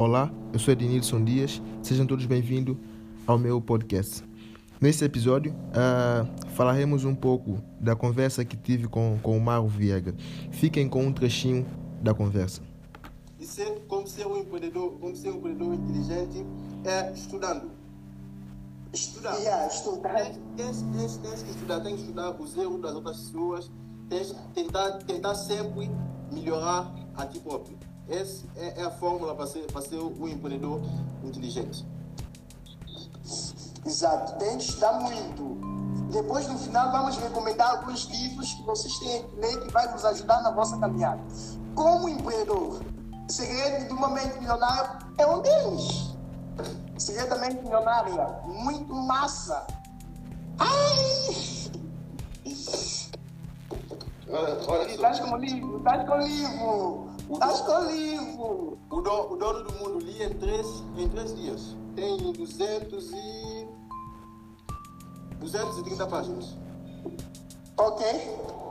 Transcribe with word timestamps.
Olá, 0.00 0.32
eu 0.50 0.58
sou 0.58 0.72
Ednilson 0.72 1.22
Dias, 1.22 1.60
sejam 1.82 2.06
todos 2.06 2.24
bem-vindos 2.24 2.74
ao 3.26 3.38
meu 3.38 3.60
podcast. 3.60 4.24
Neste 4.80 5.04
episódio, 5.04 5.52
uh, 5.52 6.48
falaremos 6.52 7.04
um 7.04 7.14
pouco 7.14 7.62
da 7.78 7.94
conversa 7.94 8.42
que 8.42 8.56
tive 8.56 8.88
com, 8.88 9.18
com 9.22 9.36
o 9.36 9.40
Mauro 9.42 9.68
Viega. 9.68 10.14
Fiquem 10.52 10.88
com 10.88 11.04
um 11.04 11.12
trechinho 11.12 11.66
da 12.00 12.14
conversa. 12.14 12.62
E 13.38 13.44
ser, 13.44 13.84
como 13.88 14.06
ser 14.06 14.26
um 14.26 14.38
empreendedor, 14.38 14.92
como 14.92 15.14
ser 15.14 15.32
um 15.32 15.36
empreendedor 15.36 15.74
inteligente 15.74 16.46
é 16.82 17.12
estudando. 17.12 17.70
Estudar. 18.94 19.36
Yeah, 19.36 19.66
estudar. 19.66 20.14
Tens, 20.14 20.38
tens, 20.56 20.82
tens, 20.82 21.16
tens 21.18 21.42
que 21.42 21.50
estudar, 21.50 21.80
tens 21.80 21.96
que 21.96 22.00
estudar 22.00 22.40
os 22.40 22.56
erros 22.56 22.80
das 22.80 22.94
outras 22.94 23.18
pessoas, 23.18 23.70
tens 24.08 24.32
que 24.32 24.48
tentar, 24.54 24.92
tentar 24.92 25.34
sempre 25.34 25.90
melhorar 26.32 26.90
a 27.22 27.26
ti 27.26 27.40
próprio. 27.40 27.78
Essa 28.08 28.46
é, 28.56 28.80
é 28.80 28.84
a 28.84 28.90
fórmula 28.90 29.34
para 29.34 29.46
ser, 29.46 29.70
para 29.72 29.82
ser 29.82 29.96
um 29.96 30.28
empreendedor 30.28 30.80
inteligente. 31.24 31.86
Exato, 33.84 34.38
tem 34.38 34.58
que 34.58 34.64
estudar 34.64 34.94
muito. 35.00 35.58
Depois, 36.10 36.46
no 36.48 36.58
final, 36.58 36.90
vamos 36.90 37.16
recomendar 37.16 37.70
alguns 37.70 38.04
livros 38.06 38.52
que 38.52 38.62
vocês 38.64 38.98
têm 38.98 39.22
que 39.22 39.36
ler 39.36 39.60
que 39.60 39.72
vai 39.72 39.90
nos 39.92 40.04
ajudar 40.04 40.42
na 40.42 40.50
vossa 40.50 40.76
caminhada. 40.78 41.22
Como 41.74 42.08
empreendedor, 42.08 42.80
o 43.28 43.32
segredo 43.32 43.86
de 43.86 43.92
uma 43.92 44.08
mente 44.08 44.38
milionária 44.38 44.98
é 45.18 45.26
um 45.26 45.40
deles. 45.40 46.16
O 46.96 47.00
segredo 47.00 47.30
da 47.30 47.38
mente 47.38 47.62
milionária, 47.62 48.26
muito 48.44 48.92
massa. 48.92 49.66
Ai! 50.58 51.70
Olha, 54.28 54.54
olha 54.54 54.60
só. 54.62 54.82
Estás 54.82 55.20
com 55.20 55.30
o 55.32 55.36
livro, 55.36 55.78
estás 55.78 56.08
com 56.08 56.14
o 56.14 56.20
livro, 56.20 57.09
estás 57.34 57.60
com 57.60 58.76
o 58.90 59.00
do, 59.00 59.32
o 59.32 59.36
dono 59.36 59.62
do 59.64 59.72
mundo 59.74 59.98
li 60.00 60.22
em 60.22 60.32
três, 60.38 60.66
em 60.96 61.08
três 61.08 61.34
dias. 61.34 61.76
Tem 61.94 62.32
200 62.32 63.10
e... 63.12 63.68
230 65.38 66.06
páginas. 66.06 66.56
Ok? 67.76 68.06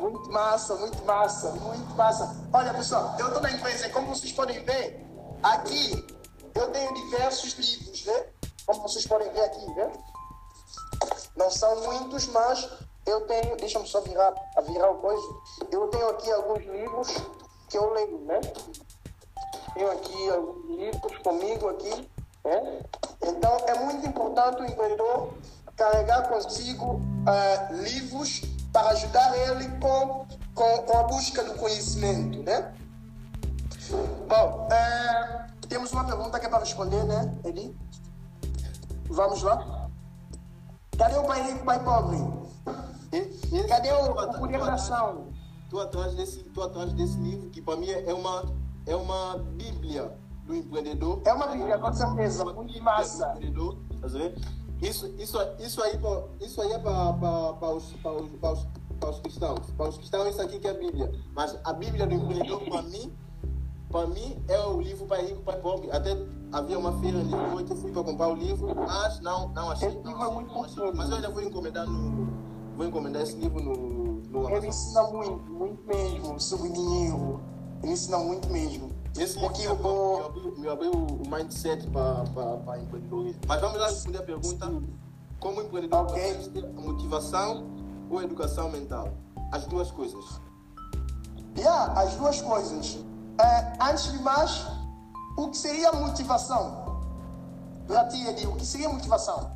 Muito 0.00 0.30
massa, 0.30 0.74
muito 0.76 1.04
massa, 1.04 1.50
muito 1.52 1.94
massa. 1.94 2.36
Olha, 2.52 2.72
pessoal, 2.74 3.14
eu 3.18 3.26
estou 3.28 3.42
na 3.42 3.50
empresa, 3.50 3.88
como 3.90 4.14
vocês 4.14 4.32
podem 4.32 4.64
ver, 4.64 5.04
aqui 5.42 6.04
eu 6.54 6.70
tenho 6.70 6.94
diversos 6.94 7.52
livros, 7.54 8.04
né? 8.06 8.26
Como 8.66 8.82
vocês 8.82 9.06
podem 9.06 9.30
ver 9.32 9.40
aqui, 9.40 9.66
né? 9.74 9.92
Não 11.36 11.50
são 11.50 11.82
muitos, 11.82 12.26
mas 12.28 12.68
eu 13.06 13.26
tenho, 13.26 13.56
deixa-me 13.56 13.86
só 13.86 14.00
virar, 14.00 14.32
virar 14.66 14.90
o 14.90 14.96
coisa. 14.96 15.22
Eu 15.70 15.88
tenho 15.88 16.08
aqui 16.10 16.30
alguns 16.32 16.64
livros 16.64 17.08
que 17.68 17.76
eu 17.76 17.92
leio, 17.92 18.20
né? 18.20 18.40
Tenho 19.74 19.90
aqui 19.90 20.30
alguns 20.30 20.78
livros 20.78 21.18
comigo 21.18 21.68
aqui, 21.68 22.10
né? 22.44 22.82
Então 23.22 23.56
é 23.66 23.74
muito 23.78 24.06
importante 24.06 24.62
o 24.62 24.64
empreendedor 24.64 25.34
carregar 25.76 26.28
consigo 26.28 26.94
uh, 26.94 27.74
livros 27.82 28.42
para 28.72 28.90
ajudar 28.90 29.36
ele 29.36 29.68
com, 29.78 30.26
com, 30.54 30.78
com, 30.82 30.98
a 30.98 31.02
busca 31.04 31.42
do 31.44 31.54
conhecimento, 31.54 32.42
né? 32.42 32.74
Bom, 34.28 34.68
é, 34.70 35.46
temos 35.68 35.92
uma 35.92 36.04
pergunta 36.04 36.38
que 36.40 36.46
é 36.46 36.48
para 36.48 36.60
responder, 36.60 37.04
né, 37.04 37.32
Edi? 37.44 37.76
Vamos 39.08 39.42
lá? 39.42 39.88
Cadê 40.96 41.16
o 41.16 41.24
pai 41.24 41.42
rico, 41.42 41.64
pai 41.64 41.82
pobre? 41.84 42.18
Cadê 43.68 43.92
o, 43.92 44.12
o 44.12 44.48
da 44.48 44.74
ação? 44.74 45.28
Tô 45.68 45.80
atrás 45.80 46.14
desse, 46.14 46.44
tô 46.50 46.62
atrás 46.62 46.92
desse 46.92 47.18
livro 47.18 47.50
que 47.50 47.60
para 47.60 47.76
mim 47.76 47.90
é 47.90 48.12
uma, 48.12 48.44
é 48.86 48.94
uma 48.94 49.38
bíblia 49.38 50.16
do 50.46 50.54
empreendedor. 50.54 51.22
É 51.24 51.32
uma 51.32 51.46
bíblia, 51.48 51.78
com 51.78 51.92
certeza, 51.92 52.42
Uma 52.44 52.52
muito 52.52 52.82
massa. 52.82 53.26
do 53.26 53.32
empreendedor, 53.32 53.78
tá 54.00 54.06
vendo? 54.08 54.40
Isso, 54.82 55.06
isso, 55.18 55.38
isso 55.58 55.82
aí, 55.82 55.98
isso 56.40 56.60
aí 56.60 56.72
é 56.72 56.78
para 56.78 57.10
os, 57.74 57.92
pra 57.94 58.12
os, 58.12 58.28
pra 58.40 58.52
os, 58.52 58.66
pra 59.00 59.10
os 59.10 59.18
cristãos. 59.20 59.70
Para 59.76 59.88
os 59.88 59.96
cristãos, 59.96 60.28
isso 60.28 60.42
aqui 60.42 60.58
que 60.58 60.66
é 60.66 60.70
a 60.70 60.74
Bíblia. 60.74 61.10
Mas 61.34 61.58
a 61.64 61.72
Bíblia 61.72 62.06
do 62.06 62.14
empreendedor, 62.14 62.60
para 62.64 62.82
mim, 62.82 63.12
para 63.90 64.06
mim, 64.08 64.44
é 64.48 64.58
o 64.66 64.80
livro 64.80 65.06
Pai 65.06 65.24
Rico, 65.24 65.42
Pai 65.42 65.58
Pobre. 65.60 65.90
Até 65.90 66.10
havia 66.52 66.78
uma 66.78 67.00
feira 67.00 67.18
Lisboa 67.18 67.62
que 67.62 67.72
eu 67.72 67.76
fui 67.76 67.92
para 67.92 68.02
comprar 68.04 68.28
o 68.28 68.34
livro, 68.34 68.74
mas 68.74 69.20
não, 69.20 69.48
não 69.50 69.70
achei. 69.70 69.88
Não 70.02 70.10
livro 70.10 70.40
é 70.40 70.44
não 70.44 70.64
achei. 70.64 70.92
Mas 70.92 71.08
eu 71.08 71.16
ainda 71.16 71.30
vou 71.30 71.42
encomendar 71.42 71.86
no. 71.88 72.43
Vou 72.76 72.86
encomendar 72.86 73.22
esse 73.22 73.36
livro 73.36 73.60
no, 73.62 73.74
no 74.22 74.38
Ele 74.40 74.46
Amazon. 74.48 74.68
ensina 74.68 75.02
muito, 75.04 75.52
muito 75.52 75.86
mesmo, 75.86 76.40
sobre 76.40 76.70
dinheiro. 76.70 77.40
Ele 77.82 77.92
ensina 77.92 78.18
muito 78.18 78.48
mesmo. 78.50 78.90
Esse 79.16 79.38
Porque 79.38 79.62
livro 79.62 79.76
me 79.78 80.24
abriu, 80.24 80.54
me 80.58 80.68
abriu 80.68 80.92
o 80.92 81.22
mindset 81.30 81.86
para 81.88 82.78
empreendedorismo. 82.80 83.40
Mas 83.46 83.60
vamos 83.60 83.78
lá 83.78 83.86
responder 83.86 84.18
a 84.18 84.22
pergunta: 84.22 84.72
como 85.38 85.60
empreendedor, 85.62 86.00
Ok. 86.00 86.34
você 86.34 86.50
tem 86.50 86.68
motivação 86.72 87.64
ou 88.10 88.22
educação 88.22 88.70
mental? 88.70 89.10
As 89.52 89.66
duas 89.66 89.90
coisas. 89.92 90.24
Yeah, 91.56 91.92
as 92.00 92.16
duas 92.16 92.40
coisas. 92.42 92.98
É, 93.40 93.72
antes 93.80 94.10
de 94.10 94.18
mais, 94.20 94.66
o 95.36 95.48
que 95.48 95.56
seria 95.56 95.92
motivação? 95.92 96.84
Para 97.86 98.06
ti, 98.08 98.26
Edi, 98.26 98.46
o 98.46 98.56
que 98.56 98.66
seria 98.66 98.88
motivação? 98.88 99.50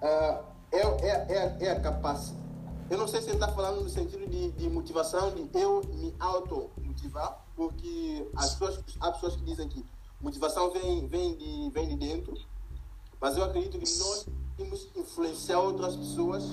É, 0.00 0.38
é, 0.72 0.78
é, 0.80 1.56
é 1.60 1.70
a 1.72 1.80
capacidade. 1.80 2.43
Eu 2.90 2.98
não 2.98 3.08
sei 3.08 3.20
se 3.22 3.28
ele 3.28 3.36
está 3.36 3.48
falando 3.48 3.80
no 3.82 3.88
sentido 3.88 4.28
de, 4.28 4.50
de 4.52 4.68
motivação, 4.68 5.30
de 5.34 5.48
eu 5.58 5.82
me 5.94 6.14
auto-motivar, 6.18 7.44
porque 7.56 8.28
as 8.36 8.50
pessoas, 8.54 8.80
há 9.00 9.10
pessoas 9.12 9.36
que 9.36 9.42
dizem 9.42 9.68
que 9.68 9.84
motivação 10.20 10.70
vem, 10.70 11.06
vem, 11.08 11.34
de, 11.36 11.70
vem 11.70 11.88
de 11.88 11.96
dentro, 11.96 12.34
mas 13.20 13.36
eu 13.36 13.44
acredito 13.44 13.78
que 13.78 13.98
nós 13.98 14.26
temos 14.56 14.88
influenciar 14.94 15.60
outras 15.60 15.96
pessoas 15.96 16.44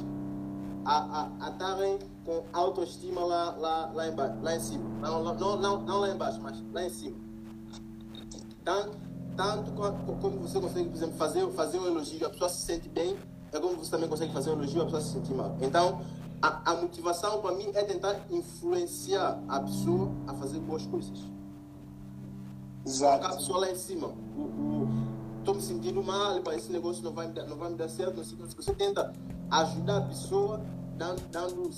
a 0.84 1.30
estarem 1.52 2.00
com 2.26 2.44
autoestima 2.54 3.24
lá, 3.24 3.52
lá, 3.58 3.92
lá, 3.94 4.08
embaixo, 4.08 4.42
lá 4.42 4.56
em 4.56 4.60
cima. 4.60 4.90
Não, 5.00 5.24
não, 5.36 5.58
não, 5.58 5.82
não 5.82 6.00
lá 6.00 6.10
embaixo, 6.10 6.40
mas 6.42 6.60
lá 6.72 6.84
em 6.84 6.90
cima. 6.90 7.18
Tanto, 8.64 8.98
tanto 9.36 9.72
co- 9.74 10.16
como 10.22 10.40
você 10.40 10.60
consegue, 10.60 10.90
por 10.90 10.96
exemplo, 10.96 11.18
fazer, 11.18 11.48
fazer 11.52 11.80
um 11.80 11.86
elogio, 11.88 12.26
a 12.26 12.30
pessoa 12.30 12.50
se 12.50 12.62
sente 12.66 12.90
bem, 12.90 13.16
é 13.52 13.60
como 13.60 13.76
você 13.76 13.92
também 13.92 14.08
consegue 14.08 14.32
fazer 14.32 14.50
um 14.52 14.54
elogio, 14.54 14.82
a 14.82 14.86
pessoa 14.86 15.02
se 15.02 15.12
sente 15.14 15.34
mal. 15.34 15.56
Então, 15.62 16.02
a, 16.42 16.72
a 16.72 16.76
motivação 16.76 17.42
para 17.42 17.54
mim 17.56 17.70
é 17.74 17.84
tentar 17.84 18.16
influenciar 18.30 19.42
a 19.48 19.60
pessoa 19.60 20.10
a 20.28 20.34
fazer 20.34 20.60
boas 20.60 20.86
coisas. 20.86 21.20
Colocar 22.84 23.28
a 23.28 23.36
pessoa 23.36 23.60
lá 23.60 23.72
em 23.72 23.76
cima. 23.76 24.12
Estou 25.40 25.56
me 25.56 25.62
sentindo 25.62 26.02
mal, 26.02 26.40
pá, 26.42 26.56
esse 26.56 26.72
negócio 26.72 27.04
não 27.04 27.12
vai 27.12 27.28
me 27.28 27.34
dar, 27.34 27.46
não 27.46 27.58
vai 27.58 27.70
me 27.70 27.76
dar 27.76 27.90
certo. 27.90 28.18
Não 28.18 28.24
sei, 28.24 28.38
não 28.38 28.48
sei. 28.48 28.56
Você 28.56 28.74
tenta 28.74 29.14
ajudar 29.52 29.98
a 29.98 30.02
pessoa 30.02 30.62
dando. 30.98 31.22
dando 31.30 31.70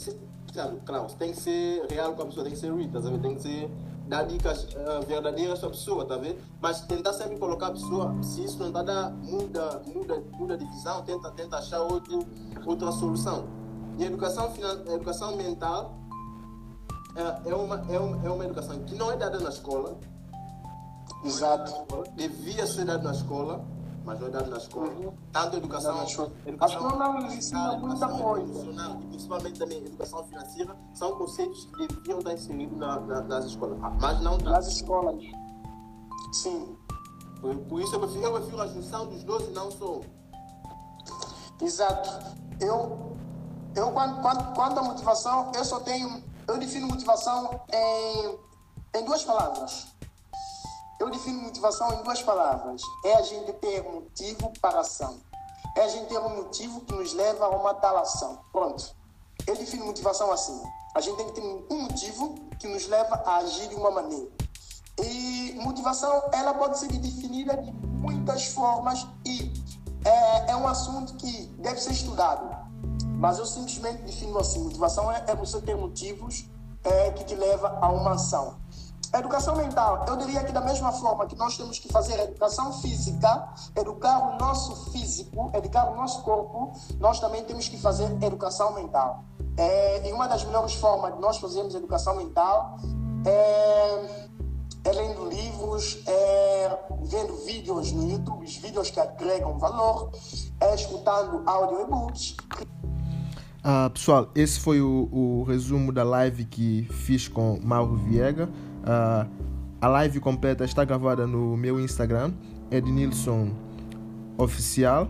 claro, 0.54 0.80
claro, 0.86 1.08
tem 1.18 1.32
que 1.32 1.42
ser 1.42 1.86
real 1.90 2.14
com 2.14 2.22
a 2.22 2.26
pessoa, 2.28 2.44
tem 2.44 2.54
que 2.54 2.60
ser 2.60 2.74
real, 2.74 2.90
tá? 2.90 3.02
Tem 3.20 3.36
que 3.36 3.42
ser 3.42 3.70
dar 4.14 4.26
dicas 4.26 4.68
ah, 4.76 5.00
verdadeiras 5.08 5.58
para 5.58 5.70
a 5.70 5.72
pessoa, 5.72 6.06
tá 6.06 6.16
vendo? 6.18 6.38
Mas 6.62 6.82
tentar 6.82 7.14
sempre 7.14 7.36
colocar 7.38 7.68
a 7.68 7.72
pessoa, 7.72 8.16
se 8.22 8.44
isso 8.44 8.60
não 8.60 8.68
está 8.68 8.84
dar, 8.84 9.10
muda, 9.10 9.82
muda, 9.88 10.24
muda 10.34 10.56
de 10.56 10.66
visão, 10.66 11.02
tenta, 11.02 11.32
tenta 11.32 11.58
achar 11.58 11.82
outro, 11.82 12.24
outra 12.64 12.92
solução. 12.92 13.46
E 13.98 14.04
a 14.04 14.08
educação, 14.08 14.54
a 14.88 14.94
educação 14.94 15.36
mental 15.36 15.96
é, 17.16 17.50
é, 17.50 17.56
uma, 17.56 17.76
é, 17.92 18.00
uma, 18.00 18.28
é 18.28 18.30
uma 18.30 18.46
educação 18.46 18.78
que 18.84 18.94
não 18.94 19.12
é 19.12 19.18
dada 19.18 19.40
na 19.40 19.50
escola, 19.50 19.98
Exato. 21.26 21.74
devia 22.16 22.68
ser 22.68 22.86
dado 22.86 23.04
na 23.04 23.14
escola, 23.14 23.66
mas 24.04 24.20
dado 24.20 24.50
na 24.50 24.58
escola. 24.58 24.90
Uhum. 24.90 25.14
Tanto 25.32 25.56
a 25.56 25.58
educação, 25.58 26.04
escola. 26.04 26.32
educação 26.46 26.78
A 26.78 26.86
escola 26.86 27.20
não 27.20 27.28
ensina 27.28 27.78
muita 27.78 28.06
educação 28.06 28.20
coisa. 28.20 28.66
e 29.02 29.08
principalmente 29.08 29.60
também 29.60 29.78
educação 29.80 30.24
financeira 30.26 30.78
são 30.94 31.18
conceitos 31.18 31.66
que 31.76 31.88
deviam 31.88 32.20
estar 32.20 32.34
inseridos 32.34 32.78
na, 32.78 33.00
na, 33.00 33.22
nas 33.22 33.46
escolas, 33.46 33.78
mas 34.00 34.22
não 34.22 34.38
está. 34.38 34.50
Nas 34.52 34.68
escolas. 34.68 35.24
Sim, 36.34 36.76
Por, 37.40 37.56
por 37.56 37.82
isso 37.82 37.96
eu 37.96 38.00
prefiro, 38.00 38.26
eu 38.26 38.34
prefiro 38.34 38.62
a 38.62 38.68
junção 38.68 39.08
dos 39.08 39.24
dois 39.24 39.48
e 39.48 39.52
não 39.52 39.72
só 39.72 40.02
exato. 41.62 42.10
Eu, 42.60 43.16
eu 43.76 43.92
quando, 43.92 44.22
quando, 44.22 44.54
quando 44.56 44.78
a 44.80 44.84
motivação, 44.84 45.52
eu 45.56 45.64
só 45.64 45.80
tenho. 45.80 46.24
Eu 46.48 46.58
defino 46.58 46.88
motivação 46.88 47.62
em, 47.72 48.40
em 49.00 49.06
duas 49.06 49.24
palavras. 49.24 49.93
Eu 51.04 51.10
defino 51.10 51.42
motivação 51.42 52.00
em 52.00 52.02
duas 52.02 52.24
palavras. 52.24 52.82
É 53.04 53.16
a 53.16 53.22
gente 53.22 53.52
ter 53.52 53.84
motivo 53.84 54.54
para 54.62 54.78
a 54.78 54.80
ação. 54.80 55.20
É 55.76 55.84
a 55.84 55.88
gente 55.90 56.08
ter 56.08 56.18
um 56.18 56.34
motivo 56.34 56.80
que 56.80 56.94
nos 56.94 57.12
leva 57.12 57.44
a 57.44 57.50
uma 57.50 57.74
tal 57.74 57.98
ação. 57.98 58.40
Pronto. 58.54 58.96
Eu 59.46 59.54
defino 59.54 59.86
motivação 59.86 60.32
assim. 60.32 60.64
A 60.96 61.02
gente 61.02 61.18
tem 61.18 61.26
que 61.26 61.34
ter 61.34 61.42
um 61.42 61.82
motivo 61.82 62.36
que 62.58 62.70
nos 62.70 62.88
leva 62.88 63.22
a 63.26 63.36
agir 63.36 63.68
de 63.68 63.76
uma 63.76 63.92
maneira. 63.92 64.32
E 64.98 65.60
motivação, 65.62 66.24
ela 66.32 66.54
pode 66.54 66.80
ser 66.80 66.88
definida 66.88 67.58
de 67.58 67.70
muitas 67.74 68.46
formas 68.46 69.06
e 69.26 69.52
é, 70.06 70.52
é 70.52 70.56
um 70.56 70.66
assunto 70.66 71.16
que 71.16 71.48
deve 71.60 71.82
ser 71.82 71.92
estudado. 71.92 72.50
Mas 73.18 73.40
eu 73.40 73.46
simplesmente 73.46 74.04
defino 74.04 74.40
assim: 74.40 74.64
motivação 74.64 75.12
é, 75.12 75.22
é 75.28 75.36
você 75.36 75.60
ter 75.60 75.76
motivos 75.76 76.46
é, 76.82 77.12
que 77.12 77.26
te 77.26 77.36
leva 77.36 77.78
a 77.82 77.90
uma 77.90 78.14
ação. 78.14 78.63
Educação 79.14 79.56
mental, 79.56 80.06
eu 80.08 80.18
diria 80.18 80.44
que 80.44 80.52
da 80.52 80.62
mesma 80.62 80.92
forma 80.92 81.28
que 81.28 81.36
nós 81.36 81.56
temos 81.56 81.78
que 81.78 81.88
fazer 81.88 82.20
educação 82.20 82.74
física, 82.74 83.48
educar 83.76 84.18
o 84.18 84.40
nosso 84.40 84.92
físico, 84.92 85.52
educar 85.54 85.92
o 85.92 85.96
nosso 85.96 86.24
corpo, 86.24 86.74
nós 87.00 87.20
também 87.20 87.44
temos 87.44 87.70
que 87.70 87.78
fazer 87.78 88.06
educação 88.24 88.74
mental. 88.74 89.24
É, 89.56 90.10
e 90.10 90.12
uma 90.12 90.28
das 90.28 90.44
melhores 90.44 90.74
formas 90.74 91.14
de 91.14 91.22
nós 91.22 91.38
fazermos 91.38 91.76
educação 91.76 92.16
mental 92.16 92.78
é, 93.24 94.30
é 94.84 94.92
lendo 94.92 95.30
livros, 95.30 96.02
é 96.08 96.80
vendo 97.04 97.36
vídeos 97.46 97.92
no 97.92 98.10
YouTube, 98.10 98.48
vídeos 98.48 98.90
que 98.90 99.00
agregam 99.00 99.60
valor, 99.60 100.10
é 100.60 100.74
escutando 100.74 101.44
audiobooks. 101.46 102.36
Uh, 103.64 103.90
pessoal, 103.92 104.28
esse 104.34 104.60
foi 104.60 104.82
o, 104.82 105.08
o, 105.12 105.44
resumo 105.44 105.92
da 105.94 106.04
live 106.04 106.44
que 106.46 106.86
fiz 106.92 107.28
com 107.28 107.60
Mauro 107.62 107.96
Viega. 107.96 108.50
Uh, 108.84 109.30
a 109.82 109.88
live 109.88 110.20
completa 110.20 110.64
está 110.64 110.86
gravada 110.86 111.28
no 111.28 111.58
meu 111.58 111.80
Instagram, 111.80 112.34
Ednilson 112.72 113.52
Oficial. 114.38 115.10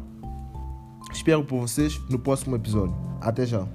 Espero 1.12 1.44
por 1.44 1.60
vocês 1.60 2.00
no 2.10 2.18
próximo 2.18 2.56
episódio. 2.56 2.96
Até 3.22 3.46
já. 3.46 3.68